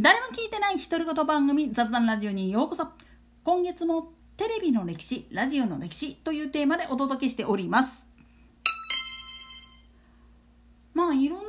[0.00, 2.86] 誰も聞いてない独り言番組雑談ラジオにようこそ。
[3.42, 8.06] 今月もテレビの歴史ラジオの歴史というテーマでお届けしております。
[10.94, 11.42] まあいろんな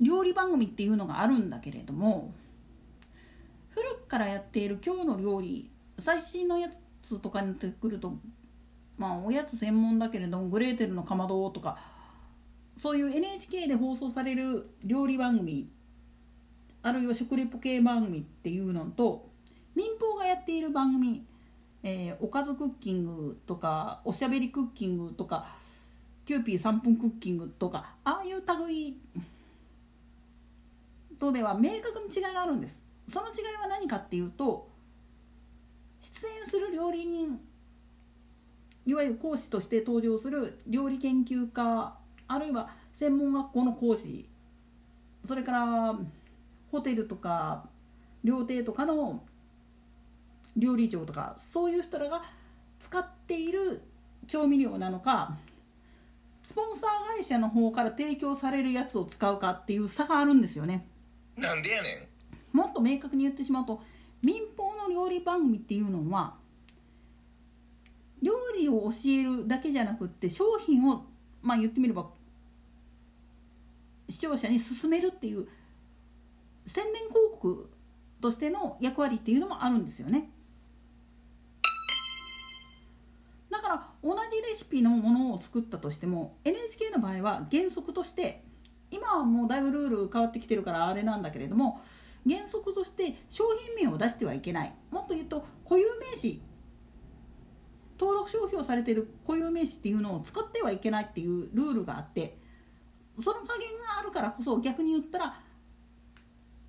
[0.00, 2.32] 料理番組っていうのがあるんだけれども
[3.70, 5.68] 古くからやっている今日の料理
[5.98, 6.68] 最新のや
[7.02, 8.12] つとかになってくると
[8.98, 11.76] まあおやつ専門だけれどもグレーテルのかまどとか
[12.76, 15.70] そういう NHK で放送される料理番組
[16.86, 19.28] あるいは食レポ系番組っていうのと
[19.74, 21.26] 民放がやっている番組、
[21.82, 25.46] えーおかずクッキングとかおしゃべりクッキングとか
[26.26, 28.98] キューピー3分クッキングとかああいう類
[31.18, 32.76] とでは明確に違いがあるんです。
[33.12, 34.68] その違いは何かっていうと
[36.00, 37.40] 出演する料理人
[38.86, 41.96] いわゆる講師として登場する料理研究家
[42.28, 44.28] あるいは専門学校の講師
[45.26, 45.98] それから
[46.76, 47.64] ホテルとか
[48.22, 49.22] 料亭とかの
[50.56, 52.22] 料理長とかそういう人らが
[52.80, 53.80] 使っている
[54.26, 55.36] 調味料なのか
[56.44, 60.86] スポンサー会社の方から提供されるやつを使うかっていう差があるんですよね。
[61.36, 62.08] なんでやね
[62.52, 63.82] んもっと明確に言ってしまうと
[64.22, 66.34] 民放の料理番組っていうのは
[68.22, 71.04] 料理を教えるだけじゃなくって商品を
[71.42, 72.06] まあ言ってみれば
[74.08, 75.48] 視聴者に勧めるっていう
[76.66, 77.70] 宣伝広告
[78.20, 80.30] としての役割っていうのもあるんですよね。
[83.50, 88.42] だから同じレシピのものを作ったとしても NHK の場合は原則として
[88.90, 91.80] 今はもうだいぶルール変わってきてるからあれなんだけれども
[92.28, 93.44] 原則として商
[93.76, 96.42] 品名を出してはいけないもっと言うと固有名詞
[97.98, 102.36] 登録商標されてる固有名詞っていうのを使ってはいけないっていうルールがあって
[103.22, 105.40] その加減があるからこそ逆に言ったら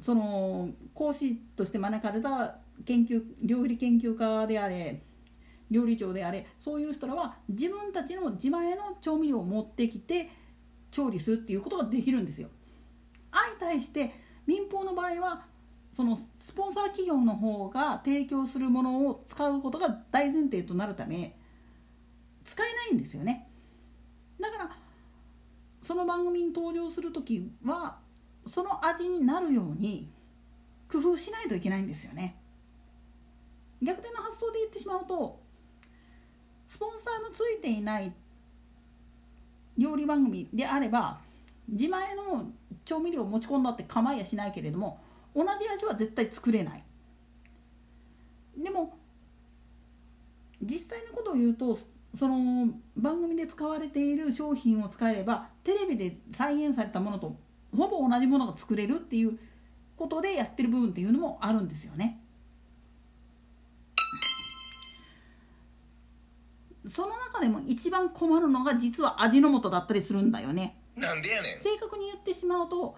[0.08, 5.02] その講師として招かれた研究料理研究家であれ
[5.70, 10.30] 料理長であれそういう人らは自分たちの自前の調味料を持ってきて
[10.92, 12.48] 調理するっていうことができるんですよ。
[13.33, 14.14] 相対して
[14.45, 15.43] 民放の場合は
[15.92, 21.36] そのスポンサー企業の方が提供するものを使うことが大前提となるため
[22.45, 23.49] 使えないんですよね。
[24.39, 24.77] だから
[25.82, 28.07] その番組に登場する時は
[28.47, 30.09] その味になるように
[30.91, 32.35] 工夫しないといけないんですよね。
[33.81, 35.39] 逆転の発想で言ってしまうと
[36.69, 38.11] スポンサーのついていない
[39.77, 41.19] 料理番組であれば
[41.69, 42.52] 自前の
[42.85, 44.99] 調味料を持ち込んだって構いやしないけれども
[45.35, 46.83] 同じ味は絶対作れない
[48.58, 48.97] でも
[50.61, 51.77] 実際のことを言うと
[52.17, 57.35] その番組で使われている商品を使えればテレビで再現されたものと
[57.77, 59.38] ほぼ同じものが作れるっていう
[59.95, 62.21] ことでやってる部分っていうのもあるんですよね。
[66.88, 70.77] その中でも一番困るのが実は味の素だったりするんだよね。
[70.95, 72.95] なんでやねん正確に言ってしまうと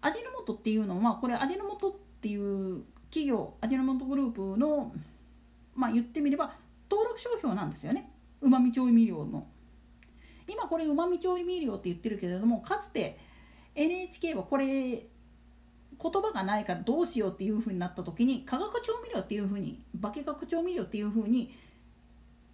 [0.00, 4.92] 味の素っていうのはこれ味の素っていう企業味の素グループの
[5.76, 6.52] まあ言ってみれば
[6.90, 9.46] 登録商標なんですよねうまみ調味料の。
[10.48, 13.18] 今これうまみ調味料って言ってるけれどもかつて
[13.78, 15.06] NHK はこれ言
[15.98, 21.54] 葉がないからどうしようっていうふうになった時に化学調味料っていうふうに化学調味料っていうふうに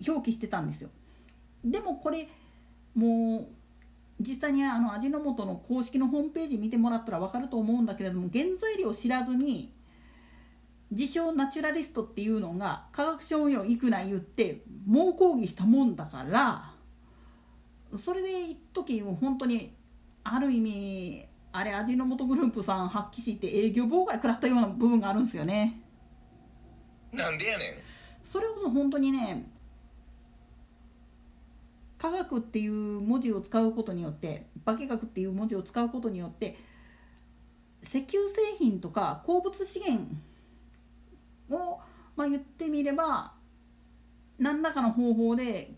[0.07, 0.91] 表記してたんですよ。
[1.65, 2.29] でもこれ
[2.95, 3.47] もう
[4.21, 9.73] 実際にあの味の素の公式のホームページ見てもらったら分かると思うんだけれども原材料を知らずに
[10.91, 16.71] 自称ナチュラリストっていうのが化学調味料いくら言って猛抗議したもんだから
[17.99, 19.75] それで一時本当に
[20.25, 25.81] ある意味あれ味の素グループさん発揮して営業妨害食らったような部分があるんですよね。
[27.13, 27.75] なんでやねん
[28.25, 29.49] それこそ本当にね
[31.97, 36.57] 科学っていう文字を使うことによって化学っていう文字を使うことによって
[37.83, 40.07] 石油製品とか鉱物資源
[41.51, 41.79] を、
[42.17, 43.33] まあ、言ってみれば
[44.39, 45.73] 何らかの方法で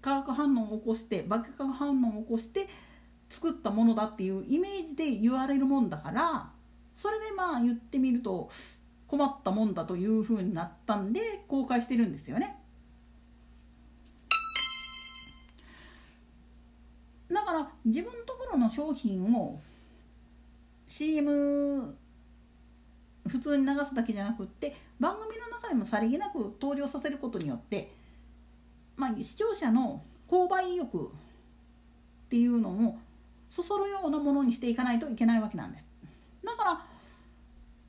[0.00, 2.68] 化学反応を起こして化学反応を起こして
[3.30, 6.50] 作ったものだっていうイメージで言われるもんだから
[6.94, 8.50] それでまあ言ってみると
[9.06, 12.58] 困ったもんだというふうになったんで公開してるんですよね。
[17.30, 19.60] だから自分のところの商品を
[20.86, 21.96] CM
[23.26, 27.92] 普通に流すだけじゃなくって番組の中でもさりげなく登場させることによって、
[28.96, 31.10] まあ、視聴者の購買意欲っ
[32.30, 32.98] ていうのを
[33.50, 35.86] そそるようなものにしていかないといけないわけなんです。
[36.44, 36.86] だから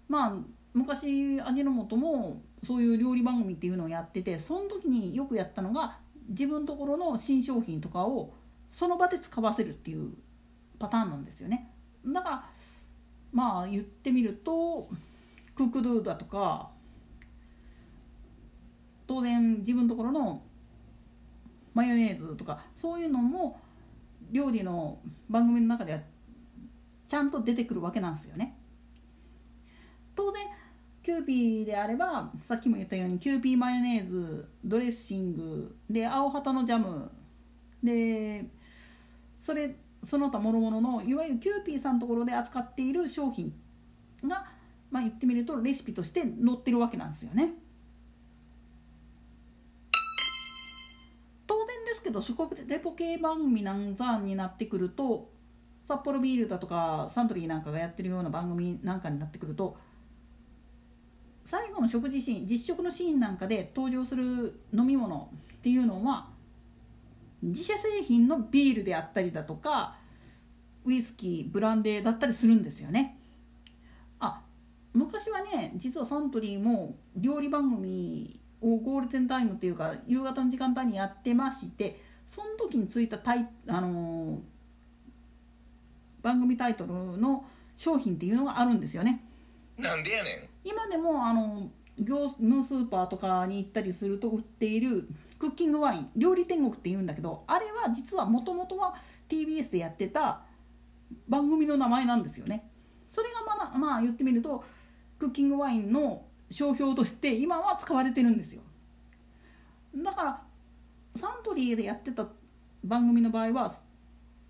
[0.08, 0.34] まあ
[0.74, 5.98] 昔味の素もそういう料理番組っていうのをやっててその時によくやったのが
[6.30, 8.34] 自分のところの新商品とかを
[8.72, 10.14] その場で使わせるっていう
[10.80, 11.72] パターンなんですよね
[12.06, 12.44] だから
[13.32, 14.90] まあ言ってみると
[15.56, 16.70] クックドゥだとか
[19.08, 20.42] 当然自分のところの
[21.74, 23.60] マヨネーズとかそういうのも
[24.32, 26.00] 料理の番組の中では
[27.08, 28.58] ちゃんと出てくるわけなんですよね。
[30.16, 30.44] 当然
[31.04, 37.10] キューピーであればさっきも言ったようにキューピーマヨネーズドレッシングで青旗のジャム
[37.82, 38.46] で
[39.42, 43.54] それその他諸々のいわゆるキューピーさんのところで扱っている商品
[44.26, 44.46] が、
[44.92, 47.54] まあ、言ってみるとレシピとして載ってるわけなんですよね。
[52.08, 55.30] けど食レポ系番組なんざになってくると
[55.86, 59.78] 札幌ビールだとかサントリーなんかがやってるような番組なんかになってくると
[61.44, 66.30] 最後の食事シーン実食のシーンなんかで登場する飲み物っていうのは
[67.44, 69.98] 自社製品のビールであったりだとか
[70.86, 73.20] ウイスキーブランデーだったりするんですよね。
[74.20, 74.42] あ
[74.94, 84.40] 昔はね実はサントリーも料理番組をゴールデンタイムっていうか夕方の時間帯にやってましてその時についたタイ、あのー、
[86.22, 87.46] 番組タイトルの
[87.76, 89.24] 商品っていうのがあるんですよね。
[89.78, 91.70] なんでやねん今でもあの
[92.00, 95.08] 業務スーパーとかに行ったりすると売っている
[95.40, 98.96] クッキングワイン料理天国って言うんだけどあれは実はもともとは
[99.30, 100.42] TBS でやってた
[101.28, 102.70] 番組の名前なんですよね
[103.10, 104.64] それがまあ、まあ、言ってみると
[105.20, 108.62] クッキングワインの商標として今は使われてるんですよ。
[109.96, 110.42] だから
[111.16, 112.28] サントリーでやってた
[112.84, 113.76] 番組の場合は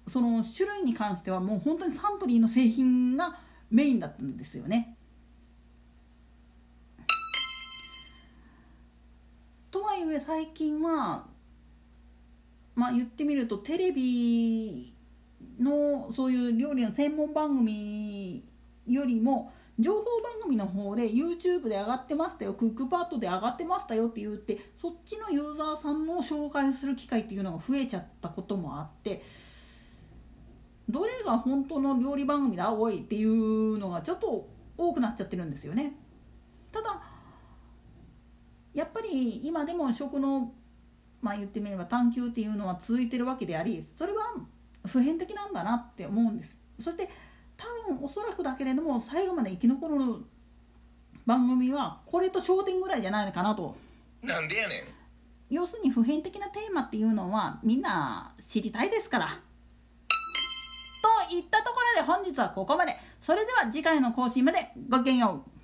[0.08, 3.38] その種類に関してはもう本当にサントリーの製品が
[3.70, 4.96] メインだったんですよね。
[9.70, 11.26] とはいえ最近は
[12.76, 14.94] まあ言ってみるとテレビ
[15.60, 18.44] のそういう料理の専門番組
[18.88, 29.24] よりも情報番組の方で YouTube で上がってましたよクックパッドで上がってましたよって言ってそっちのユーザーさんの紹介する機会っていうのが増えちゃったこともあって
[30.90, 34.48] どれが本当の料理番組だおいっていうのがちょっと
[34.78, 35.94] 多くなっちゃってるんですよね。
[36.72, 37.02] ただ
[38.74, 40.54] やっぱり今でも食の
[41.22, 44.36] まあ言ってみれば探求っていうのは続いてるわけでありそれは
[44.86, 47.10] 普遍的なんだなって思うんですそして
[47.58, 49.96] 多分おそらくだけれども最後まで生き残る
[51.26, 53.76] 番組はこれと焦点ぐらいじゃないのかなと。
[54.22, 54.84] なんでやねん。
[55.50, 59.40] 要するに普遍的なテーマっていうのはみんな知りたいですから。
[61.30, 62.96] といったところで本日はここまで。
[63.22, 65.57] それでは次回の更新までごきげんよう